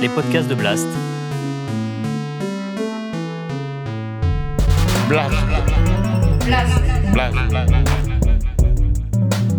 [0.00, 0.86] les podcasts de Blast.
[5.08, 5.34] Blast.
[7.12, 7.36] Blast.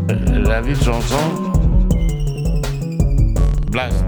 [0.10, 1.52] Euh, La vie de Jean-Jean.
[3.72, 4.06] Blast.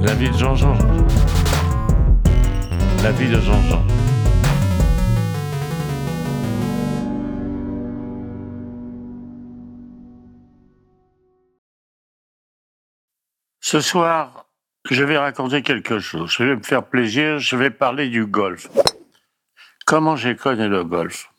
[0.00, 0.76] La vie de Jean-Jean.
[3.02, 3.82] La vie de Jean-Jean.
[13.60, 14.49] Ce soir,
[14.88, 16.30] je vais raconter quelque chose.
[16.30, 17.38] Je vais me faire plaisir.
[17.38, 18.68] Je vais parler du golf.
[19.86, 21.30] Comment j'ai connu le golf?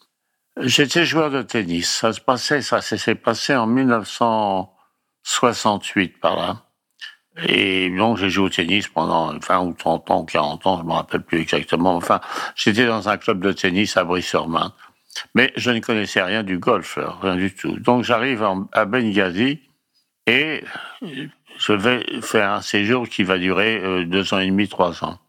[0.57, 1.89] J'étais joueur de tennis.
[1.89, 6.65] Ça se passait, ça s'est passé en 1968 par là.
[7.47, 10.85] Et donc j'ai joué au tennis pendant 20 ou 30 ans ou 40 ans, je
[10.85, 11.95] me rappelle plus exactement.
[11.95, 12.19] Enfin,
[12.55, 14.73] j'étais dans un club de tennis à Brie-sur-Marne.
[15.33, 17.79] Mais je ne connaissais rien du golf, rien du tout.
[17.79, 19.61] Donc j'arrive à Benghazi
[20.27, 20.65] et
[21.65, 25.19] je vais faire un séjour qui va durer euh, deux ans et demi, trois ans.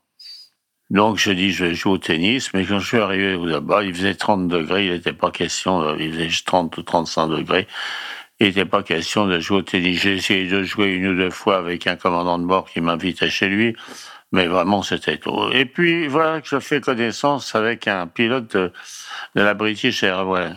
[0.91, 3.95] Donc je dis je vais jouer au tennis, mais quand je suis arrivé là-bas, il
[3.95, 7.67] faisait 30 degrés, il n'était pas question, de- il faisait 30 ou 35 degrés,
[8.41, 10.01] il n'était pas question de jouer au tennis.
[10.03, 13.31] J'ai essayé de jouer une ou deux fois avec un commandant de bord qui m'invitait
[13.31, 13.75] chez lui,
[14.33, 15.51] mais vraiment c'était trop.
[15.51, 18.73] Et puis voilà que je fais connaissance avec un pilote de,
[19.35, 20.53] de la British Airways.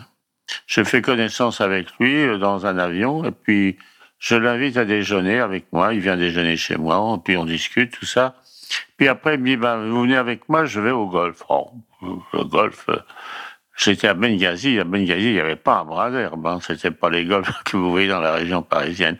[0.66, 3.78] Je fais connaissance avec lui euh, dans un avion, et puis
[4.18, 8.06] je l'invite à déjeuner avec moi, il vient déjeuner chez moi, puis on discute, tout
[8.06, 8.34] ça.
[8.96, 11.42] Puis après, il me dit, ben, vous venez avec moi, je vais au golf.
[11.48, 11.70] Oh,
[12.02, 12.96] le golf, euh,
[13.76, 14.78] j'étais à Benghazi.
[14.80, 16.46] À Benghazi, il n'y avait pas un bras d'herbe.
[16.46, 16.58] Hein.
[16.62, 19.18] C'était pas les golfs que vous voyez dans la région parisienne.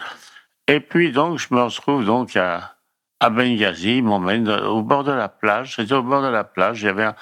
[0.67, 2.74] Et puis, donc, je me retrouve donc à,
[3.20, 3.98] à Benghazi.
[3.98, 5.77] Il m'emmène au bord de la plage.
[5.77, 6.83] C'était au bord de la plage.
[6.83, 7.14] Il y avait un-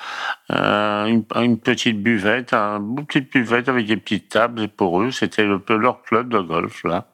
[0.50, 1.06] un-
[1.42, 5.11] une, petite buvette, un, une petite buvette avec des petites tables pour eux.
[5.11, 7.06] C'était le, leur club de golf, là.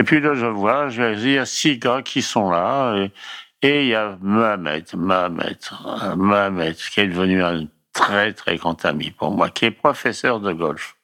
[0.00, 2.96] Et puis là, je vois, je dis, il y a six gars qui sont là.
[3.60, 5.58] Et, il y a Mohamed, Mohamed,
[6.16, 10.54] Mohamed, qui est devenu un très, très grand ami pour moi, qui est professeur de
[10.54, 10.96] golf.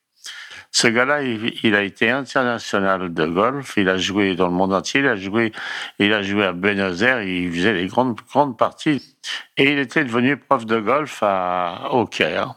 [0.70, 3.74] Ce gars-là, il, il a été international de golf.
[3.76, 5.00] Il a joué dans le monde entier.
[5.00, 5.52] Il a joué,
[5.98, 7.22] il a joué à Buenos Aires.
[7.22, 9.16] Il faisait les grandes, grandes parties.
[9.58, 12.54] Et il était devenu prof de golf à, au Caire.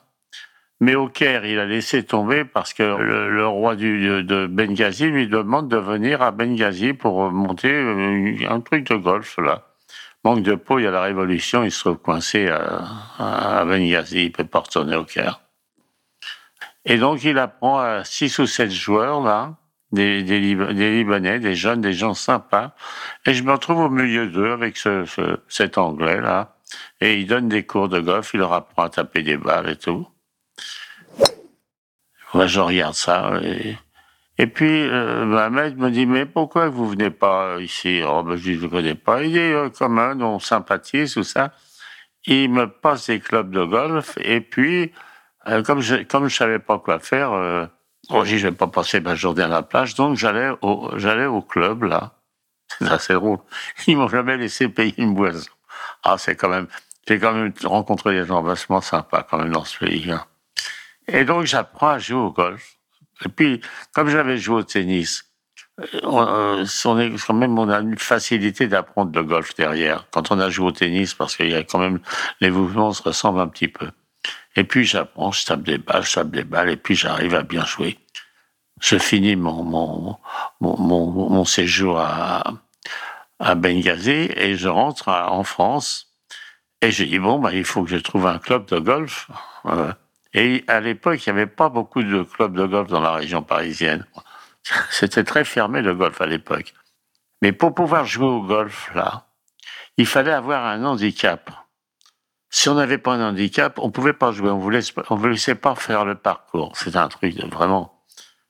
[0.81, 5.07] Mais au Caire, il a laissé tomber parce que le, le roi du, de, Benghazi
[5.07, 9.65] lui demande de venir à Benghazi pour monter euh, un truc de golf, là.
[10.23, 12.81] Manque de peau, il y a la révolution, il se trouve coincé à,
[13.17, 15.41] à Benghazi, il peut pas retourner au Caire.
[16.85, 19.55] Et donc, il apprend à six ou sept joueurs, là,
[19.91, 22.73] des, des Libanais, des jeunes, des gens sympas.
[23.25, 26.55] Et je me retrouve au milieu d'eux avec ce, ce- cet Anglais, là.
[27.01, 29.75] Et il donne des cours de golf, il leur apprend à taper des balles et
[29.75, 30.07] tout.
[32.33, 33.39] Moi, je regarde ça.
[33.43, 33.77] Et,
[34.37, 38.01] et puis, euh, Mohamed me dit, mais pourquoi vous venez pas ici?
[38.05, 39.23] Oh, ben, je ne connais pas.
[39.23, 41.51] Il est euh, commun, on sympathise, tout ça.
[42.25, 44.17] Il me passe des clubs de golf.
[44.21, 44.91] Et puis,
[45.47, 47.65] euh, comme je comme je savais pas quoi faire, euh,
[48.09, 49.95] bon, je dis, je vais pas passer ma journée à la plage.
[49.95, 52.13] Donc, j'allais au, j'allais au club, là.
[52.77, 53.39] C'est assez drôle.
[53.87, 55.49] Ils m'ont jamais laissé payer une boisson.
[56.03, 56.67] Ah, c'est quand même...
[57.07, 60.11] J'ai quand même rencontré des gens vachement sympas, quand même, dans ce pays.
[60.11, 60.23] hein.
[61.11, 62.77] Et donc, j'apprends à jouer au golf.
[63.25, 63.61] Et puis,
[63.93, 65.25] comme j'avais joué au tennis,
[65.79, 70.07] euh, on, euh, on est quand même, on a une facilité d'apprendre le golf derrière.
[70.11, 71.99] Quand on a joué au tennis, parce qu'il y a quand même,
[72.41, 73.89] les mouvements se ressemblent un petit peu.
[74.55, 77.43] Et puis, j'apprends, je tape des balles, je tape des balles, et puis j'arrive à
[77.43, 77.97] bien jouer.
[78.81, 80.17] Je finis mon, mon,
[80.61, 80.77] mon,
[81.29, 82.53] mon, séjour à,
[83.39, 86.07] à Benghazi et je rentre en France.
[86.81, 89.29] Et je dis, bon, bah, il faut que je trouve un club de golf.
[89.65, 89.91] Euh,
[90.33, 93.41] et à l'époque, il n'y avait pas beaucoup de clubs de golf dans la région
[93.41, 94.05] parisienne.
[94.91, 96.73] C'était très fermé le golf à l'époque.
[97.41, 99.27] Mais pour pouvoir jouer au golf, là,
[99.97, 101.49] il fallait avoir un handicap.
[102.49, 104.49] Si on n'avait pas un handicap, on pouvait pas jouer.
[104.49, 106.71] On ne laissait pas faire le parcours.
[106.75, 107.99] C'est un truc de vraiment.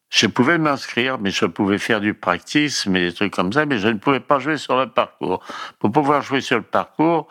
[0.10, 3.78] Je pouvais m'inscrire, mais je pouvais faire du practice, mais des trucs comme ça, mais
[3.78, 5.44] je ne pouvais pas jouer sur le parcours.
[5.78, 7.28] Pour pouvoir jouer sur le parcours,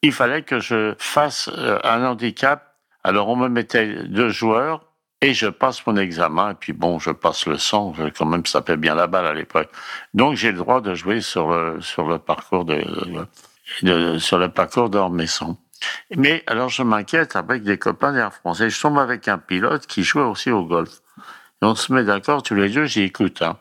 [0.00, 2.71] il fallait que je fasse euh, un handicap.
[3.04, 4.84] Alors on me mettait deux joueurs
[5.20, 6.50] et je passe mon examen.
[6.50, 7.94] Et puis bon, je passe le sang.
[8.16, 9.70] Quand même, ça fait bien la balle à l'époque.
[10.14, 12.84] Donc j'ai le droit de jouer sur le sur le parcours de,
[13.82, 15.56] de- sur le parcours d'Ormesson.
[16.16, 19.86] Mais alors je m'inquiète avec des copains d'Air France et je tombe avec un pilote
[19.86, 21.00] qui jouait aussi au golf.
[21.60, 22.86] Et on se met d'accord tous les deux.
[22.86, 23.58] Dit, écoute, hein,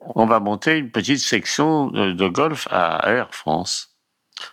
[0.00, 3.95] on va monter une petite section de golf à Air France.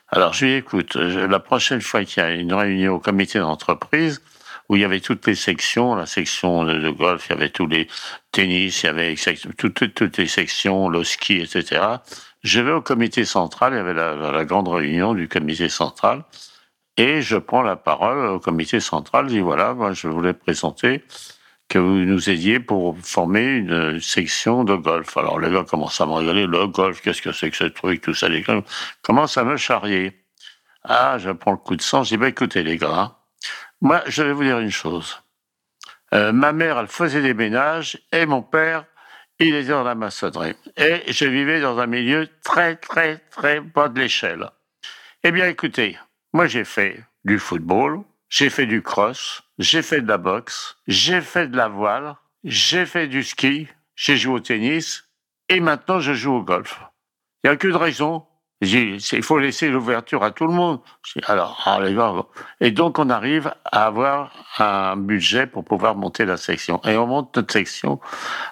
[0.07, 4.21] Alors, je lui écoute, la prochaine fois qu'il y a une réunion au comité d'entreprise,
[4.69, 7.67] où il y avait toutes les sections, la section de, golf, il y avait tous
[7.67, 7.87] les
[8.31, 9.15] tennis, il y avait
[9.57, 11.81] toutes, les sections, le ski, etc.
[12.43, 16.23] Je vais au comité central, il y avait la, la grande réunion du comité central,
[16.97, 21.03] et je prends la parole au comité central, je dis voilà, moi je voulais présenter
[21.73, 25.17] que vous nous aidiez pour former une section de golf.
[25.17, 27.99] Alors les gars commencent à me regarder, le golf, qu'est-ce que c'est que ce truc,
[28.01, 28.61] tout ça, les gars
[29.01, 30.23] commencent à me charrier.
[30.83, 33.15] Ah, je prends le coup de sang, je dis, bah, écoutez les gars,
[33.81, 35.23] moi je vais vous dire une chose.
[36.13, 38.85] Euh, ma mère, elle faisait des ménages et mon père,
[39.39, 40.53] il était dans la maçonnerie.
[40.77, 44.47] Et je vivais dans un milieu très, très, très bas de l'échelle.
[45.23, 45.97] Eh bien, écoutez,
[46.33, 48.03] moi j'ai fait du football,
[48.33, 52.87] j'ai fait du cross, j'ai fait de la boxe, j'ai fait de la voile, j'ai
[52.87, 55.03] fait du ski, j'ai joué au tennis
[55.49, 56.81] et maintenant je joue au golf.
[57.43, 58.25] Il n'y a qu'une raison.
[58.61, 60.79] Il faut laisser l'ouverture à tout le monde.
[61.27, 62.25] Alors, allez, ah,
[62.59, 66.81] Et donc, on arrive à avoir un budget pour pouvoir monter la section.
[66.85, 67.99] Et on monte notre section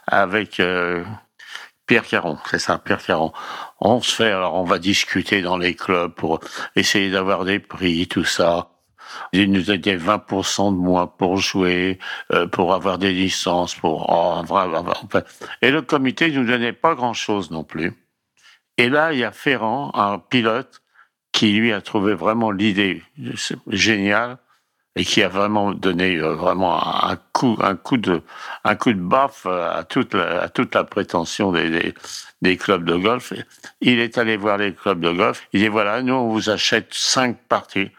[0.05, 1.03] avec euh,
[1.87, 3.31] Pierre Caron, c'est ça, Pierre Caron.
[3.79, 6.39] On se fait, alors on va discuter dans les clubs pour
[6.75, 8.70] essayer d'avoir des prix, tout ça.
[9.33, 11.99] Il nous a dit 20% de moins pour jouer,
[12.33, 14.07] euh, pour avoir des licences, pour...
[14.09, 14.41] Oh,
[15.61, 17.93] et le comité ne nous donnait pas grand-chose non plus.
[18.77, 20.81] Et là, il y a Ferrand, un pilote,
[21.31, 23.03] qui lui a trouvé vraiment l'idée
[23.67, 24.37] géniale
[24.95, 28.21] et qui a vraiment donné euh, vraiment un coup, un coup de,
[28.63, 33.33] un coup de baffe à toute la, à toute la prétention des clubs de golf.
[33.79, 35.47] Il est allé voir les clubs de golf.
[35.53, 37.91] Il dit voilà, nous on vous achète cinq parties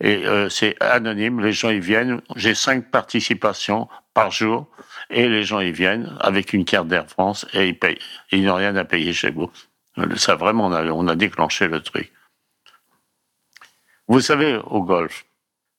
[0.00, 1.40] et euh, c'est anonyme.
[1.40, 2.20] Les gens y viennent.
[2.36, 4.66] J'ai cinq participations par jour
[5.10, 7.98] et les gens y viennent avec une carte d'Air France et ils payent.
[8.32, 9.50] Ils n'ont rien à payer chez vous.
[10.16, 12.12] Ça vraiment, on a, déclenché le truc.
[14.08, 15.26] Vous savez, au golf,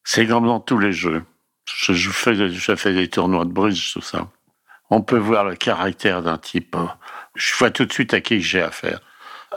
[0.04, 1.24] c'est comme dans tous les jeux.
[1.66, 4.30] Je, je, fais, je fais des tournois de bridge, tout ça.
[4.90, 6.76] On peut voir le caractère d'un type.
[7.36, 9.00] Je vois tout de suite à qui j'ai affaire.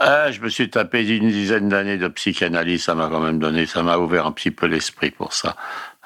[0.01, 3.65] Ah, je me suis tapé une dizaine d'années de psychanalyse, ça m'a quand même donné,
[3.65, 5.57] ça m'a ouvert un petit peu l'esprit pour ça.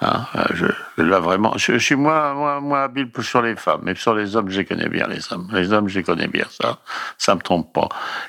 [0.02, 0.26] Hein.
[0.52, 0.66] Je,
[0.98, 4.50] là vraiment, je, suis moins, moins, moins habile sur les femmes, mais sur les hommes,
[4.50, 5.48] je connais bien les hommes.
[5.52, 6.78] Les hommes, je connais bien ça,
[7.16, 7.88] ça me trompe pas.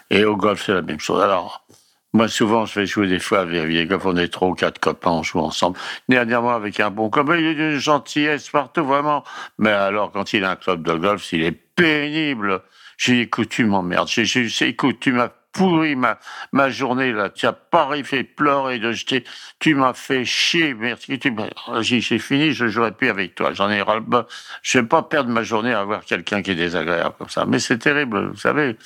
[0.10, 1.22] Et au golf, c'est la même chose.
[1.22, 1.66] Alors,
[2.14, 4.80] moi, souvent, je vais jouer des fois avec les golf, on est trois ou quatre
[4.80, 5.78] copains, on joue ensemble.
[6.08, 9.24] Dernièrement, avec un bon copain, il est d'une gentillesse partout, vraiment.
[9.60, 12.62] Mais alors, quand il a un club de golf, il est pénible.
[12.98, 14.08] J'ai dit, écoute, tu m'emmerdes.
[14.08, 16.20] J'ai, écoute, tu m'as pourri ma,
[16.52, 17.30] ma journée là.
[17.30, 19.24] Tu as pas fait pleurer de jeter.
[19.60, 20.74] Tu m'as fait chier.
[20.74, 21.20] Merci.
[21.20, 21.34] Tu
[21.82, 22.54] j'ai fini.
[22.54, 23.54] Je jouerai plus avec toi.
[23.54, 24.26] J'en ai ras le
[24.62, 27.46] Je vais pas perdre ma journée à voir quelqu'un qui est désagréable comme ça.
[27.46, 28.78] Mais c'est terrible, vous savez.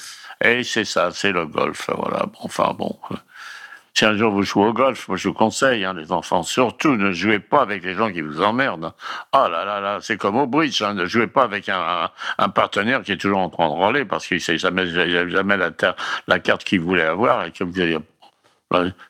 [0.43, 1.89] Et c'est ça, c'est le golf.
[1.95, 2.25] Voilà.
[2.39, 2.97] Enfin bon.
[3.95, 6.95] Si un jour vous jouez au golf, moi je vous conseille, hein, les enfants, surtout
[6.95, 8.93] ne jouez pas avec les gens qui vous emmerdent.
[9.31, 12.09] Ah là là là, c'est comme au bridge, hein, ne jouez pas avec un,
[12.55, 15.71] partenaire qui est toujours en train de râler parce qu'il sait jamais, jamais la,
[16.27, 17.99] la carte qu'il voulait avoir et que vous allez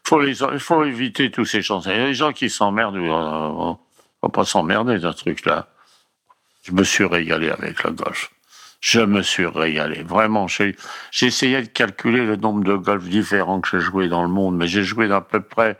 [0.04, 3.74] faut les, il faut éviter tous ces y a des gens qui s'emmerdent, euh,
[4.22, 5.68] faut pas s'emmerder d'un truc là.
[6.64, 8.33] Je me suis régalé avec le golf
[8.84, 10.04] je me suis régalé.
[10.04, 10.76] Vraiment, j'ai
[11.22, 14.68] essayé de calculer le nombre de golfs différents que j'ai joué dans le monde, mais
[14.68, 15.80] j'ai joué d'à peu près,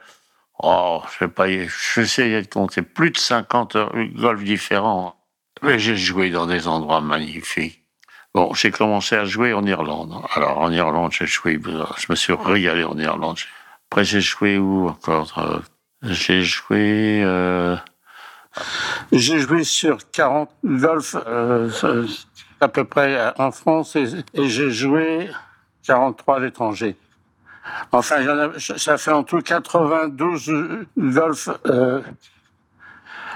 [0.60, 1.48] oh, je sais pas,
[1.96, 3.76] j'essayais de compter plus de 50
[4.16, 5.18] golfs différents.
[5.62, 7.84] Mais j'ai joué dans des endroits magnifiques.
[8.34, 10.14] Bon, j'ai commencé à jouer en Irlande.
[10.34, 13.38] Alors, en Irlande, j'ai joué, je me suis régalé en Irlande.
[13.92, 15.38] Après, j'ai joué où encore?
[15.40, 15.60] Euh,
[16.04, 17.76] j'ai joué, euh...
[19.12, 21.70] j'ai joué sur 40 golfs, euh,
[22.64, 24.08] à peu près euh, en France et,
[24.50, 25.30] j'ai joué
[25.86, 26.96] 43 à l'étranger.
[27.92, 28.24] Enfin,
[28.58, 31.50] ça fait en tout 92 golf.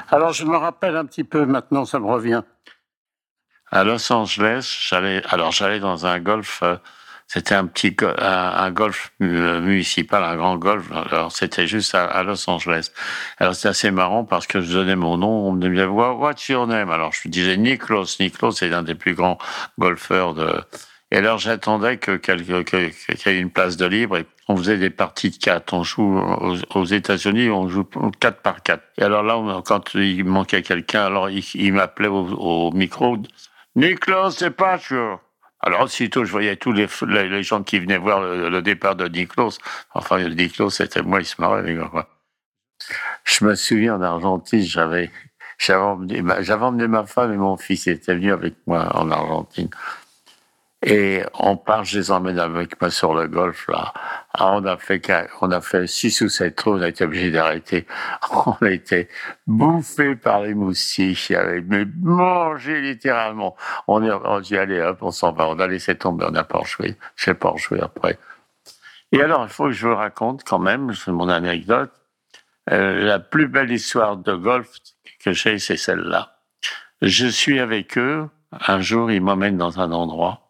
[0.09, 2.43] Alors, je me rappelle un petit peu maintenant, ça me revient.
[3.69, 6.77] À Los Angeles, j'allais, j'allais dans un golf euh,
[7.27, 10.89] c'était un petit un, golf euh, municipal, un grand golf.
[10.93, 12.91] Alors c'était juste à, Los Angeles.
[13.37, 16.67] Alors c'était assez marrant parce que je donnais mon nom, on me disait What's your
[16.67, 16.89] name?
[16.89, 18.15] Alors je disais Niklos.
[18.21, 19.37] Niklos c'est l'un des plus grands
[19.77, 20.49] golfeurs de.
[21.11, 24.17] Et alors j'attendais que qu'il y ait une place de libre.
[24.17, 25.73] Et on faisait des parties de quatre.
[25.73, 26.21] On joue
[26.73, 27.85] aux, États-Unis, on joue
[28.21, 28.83] quatre par quatre.
[28.97, 33.17] Et alors là, quand il manquait quelqu'un, alors il, m'appelait au, au, micro.
[33.75, 35.19] Niklos, c'est pas sûr.
[35.59, 39.57] Alors aussitôt, je voyais tous les, les, gens qui venaient voir le, départ de Niklos.
[39.93, 42.07] Enfin, le Niklos, c'était moi, il se marrait, les gars.
[43.23, 45.11] Je me souviens en Argentine, j'avais
[45.57, 49.69] j'avais emmené, ma femme et mon fils, ils étaient venus avec moi en Argentine.
[50.89, 53.93] Et on part, je les emmène avec moi sur le golf, là.
[54.33, 55.05] Alors, on a fait,
[55.41, 57.85] on a fait six ou sept trous, on a été obligé d'arrêter.
[58.45, 59.09] On a été
[59.45, 61.33] bouffé par les moustiques,
[61.65, 63.57] mais mangé littéralement.
[63.89, 65.49] On est, on dit, allez, hop, on s'en va.
[65.49, 66.95] On a laissé tomber, on n'a pas joué.
[67.17, 68.17] Je pas jouer après.
[69.11, 71.91] Et alors, il faut que je vous raconte quand même, c'est mon anecdote,
[72.71, 74.69] euh, la plus belle histoire de golf
[75.19, 76.37] que j'ai, c'est celle-là.
[77.01, 78.29] Je suis avec eux,
[78.67, 80.46] un jour, ils m'emmènent dans un endroit,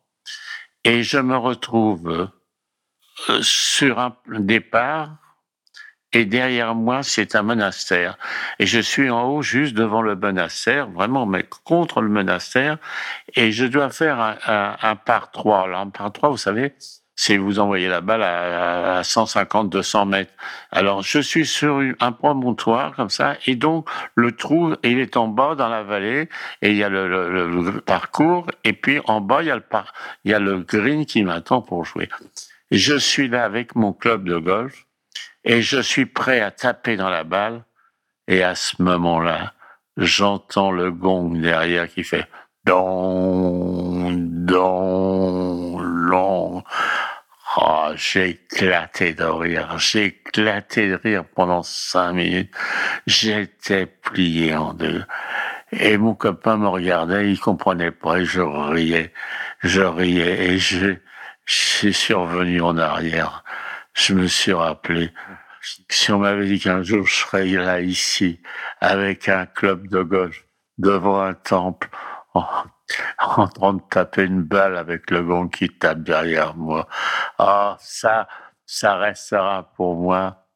[0.83, 2.29] et je me retrouve
[3.29, 5.17] euh, sur un départ,
[6.13, 8.17] et derrière moi, c'est un monastère.
[8.59, 12.77] Et je suis en haut, juste devant le monastère, vraiment, mais contre le monastère,
[13.35, 15.63] et je dois faire un, un, un par trois.
[15.63, 16.73] Alors, un par trois, vous savez,
[17.19, 20.31] c'est vous envoyez la balle à, 150, 200 mètres.
[20.71, 25.27] Alors, je suis sur un promontoire comme ça, et donc le trou, il est en
[25.27, 26.29] bas dans la vallée,
[26.61, 29.63] et il y a le, parcours, et puis en bas, il y a le,
[30.25, 32.07] il y a le green qui m'attend pour jouer.
[32.69, 34.85] Je suis là avec mon club de golf,
[35.43, 37.63] et je suis prêt à taper dans la balle,
[38.27, 39.53] et à ce moment-là,
[39.97, 42.27] j'entends le gong derrière qui fait
[42.63, 45.56] don, don,
[47.97, 52.53] j'ai éclaté de rire, j'ai éclaté de rire pendant cinq minutes.
[53.07, 55.03] J'étais plié en deux.
[55.71, 59.11] Et mon copain me regardait, il comprenait pas, et je riais,
[59.59, 60.95] je riais, et je,
[61.45, 63.43] suis survenu en arrière.
[63.93, 65.11] Je me suis rappelé,
[65.89, 68.41] si on m'avait dit qu'un jour je serais là ici,
[68.81, 70.45] avec un club de golf,
[70.77, 71.89] devant un temple,
[73.37, 76.87] en train de taper une balle avec le gong qui tape derrière moi.
[77.37, 78.27] Ah, ça,
[78.65, 80.47] ça restera pour moi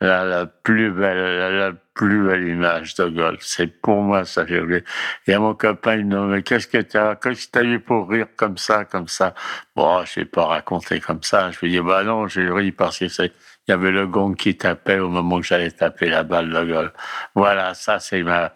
[0.00, 3.40] la, plus belle, la, plus belle image de golf.
[3.42, 4.84] C'est pour moi ça, j'ai oublié.
[5.26, 7.80] Et à mon copain, il me dit, mais qu'est-ce que t'as, qu'est-ce que t'as eu
[7.80, 9.34] pour rire comme ça, comme ça?
[9.74, 11.50] Bon, je vais pas raconter comme ça.
[11.50, 13.32] Je lui dis, bah non, j'ai ri parce que c'est,
[13.66, 16.64] il y avait le gong qui tapait au moment que j'allais taper la balle de
[16.72, 16.92] golf.
[17.34, 18.52] Voilà, ça, c'est ma,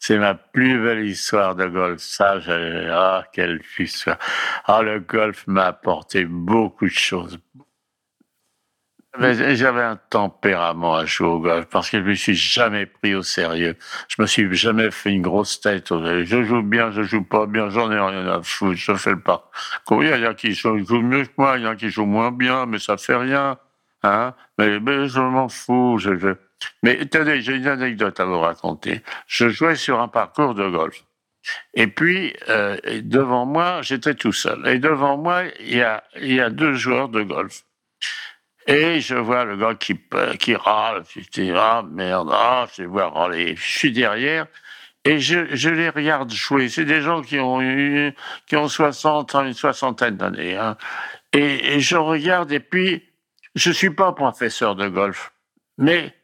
[0.00, 2.00] c'est ma plus belle histoire de golf.
[2.00, 4.18] Ça, ah, quelle histoire.
[4.64, 7.38] Ah, le golf m'a apporté beaucoup de choses.
[9.18, 13.22] J'avais un tempérament à jouer au golf parce que je me suis jamais pris au
[13.22, 13.76] sérieux.
[14.08, 15.88] Je me suis jamais fait une grosse tête.
[15.90, 18.78] Je joue bien, je joue pas bien, j'en ai rien à foutre.
[18.78, 19.50] Je fais le pas.
[19.90, 22.30] Il y a qui jouent mieux que moi, il y en a qui jouent moins
[22.32, 23.58] bien, mais ça fait rien.
[24.02, 25.98] Hein mais, mais je m'en fous.
[25.98, 26.34] Je, je,
[26.82, 29.02] mais attendez, j'ai une anecdote à vous raconter.
[29.26, 31.04] Je jouais sur un parcours de golf.
[31.74, 34.66] Et puis, euh, devant moi, j'étais tout seul.
[34.68, 37.62] Et devant moi, il y a, y a deux joueurs de golf.
[38.66, 39.98] Et je vois le gars qui,
[40.38, 41.02] qui râle.
[41.14, 43.56] Je dis, ah merde, ah, je vois râler.
[43.56, 44.46] Je suis derrière
[45.04, 46.68] et je, les regarde jouer.
[46.68, 48.14] C'est des gens qui ont, eu,
[48.46, 50.56] qui ont 60, une soixantaine d'années.
[50.56, 50.76] Hein.
[51.32, 53.02] Et, et je regarde et puis,
[53.54, 55.32] je suis pas professeur de golf.
[55.78, 56.14] Mais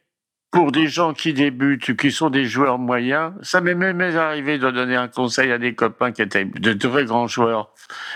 [0.51, 4.71] pour des gens qui débutent, qui sont des joueurs moyens, ça m'est même arrivé de
[4.71, 7.73] donner un conseil à des copains qui étaient de très grands joueurs.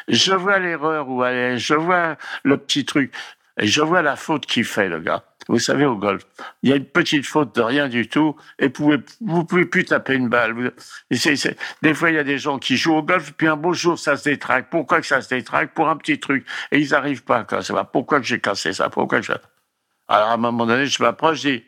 [0.08, 3.14] Je vois l'erreur où elle est, je vois le petit truc,
[3.60, 5.24] et je vois la faute qu'il fait, le gars.
[5.48, 6.24] Vous savez, au golf,
[6.64, 9.66] il y a une petite faute de rien du tout, et vous pouvez, vous pouvez
[9.66, 10.72] plus taper une balle.
[11.82, 14.00] des fois, il y a des gens qui jouent au golf, puis un beau jour,
[14.00, 14.70] ça se détraque.
[14.70, 15.74] Pourquoi que ça se détraque?
[15.74, 16.48] Pour un petit truc.
[16.72, 17.74] Et ils n'arrivent pas à casser.
[17.92, 18.90] Pourquoi que j'ai cassé ça?
[18.90, 19.32] Pourquoi que
[20.08, 21.64] Alors, à un moment donné, je m'approche, je dis,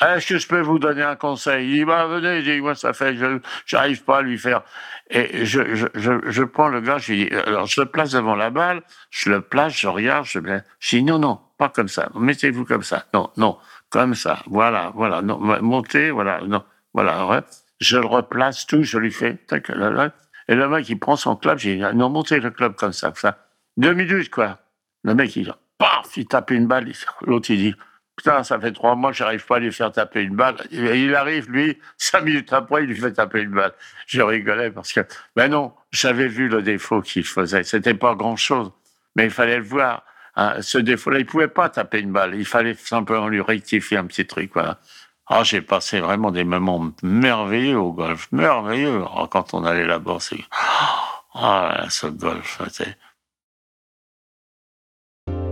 [0.00, 1.68] est-ce que je peux vous donner un conseil?
[1.68, 4.62] Il dit, bah, venez, il dit, moi, ça fait, je j'arrive pas à lui faire.
[5.10, 8.34] Et je, je, je, je, prends le gars, je dis, alors, je le place devant
[8.34, 10.38] la balle, je le place, je regarde, je,
[10.78, 13.58] je dis, non, non, pas comme ça, mettez-vous comme ça, non, non,
[13.90, 16.62] comme ça, voilà, voilà, non, montez, voilà, non,
[16.92, 17.40] voilà, ouais.
[17.80, 20.12] je le replace tout, je lui fais, tac, là, là,
[20.48, 23.12] et le mec, il prend son club, j'ai dit, non, montez le club comme ça,
[23.14, 23.38] ça.
[23.76, 24.58] Deux minutes, quoi.
[25.04, 26.90] Le mec, il, paf, il tape une balle,
[27.22, 27.74] l'autre, il dit,
[28.18, 30.56] Putain, ça fait trois mois que j'arrive pas à lui faire taper une balle.
[30.72, 33.72] Il arrive, lui, cinq minutes après, il lui fait taper une balle.
[34.08, 35.02] Je rigolais parce que,
[35.36, 37.62] ben non, j'avais vu le défaut qu'il faisait.
[37.62, 38.72] C'était pas grand chose,
[39.14, 40.02] mais il fallait le voir.
[40.34, 42.34] Hein, ce défaut-là, il pouvait pas taper une balle.
[42.34, 44.80] Il fallait simplement lui rectifier un petit truc, voilà.
[45.28, 49.04] Ah, j'ai passé vraiment des moments merveilleux au golf, merveilleux.
[49.14, 50.42] Ah, quand on allait là-bas, c'est,
[51.34, 52.96] ah, ce golf, c'était,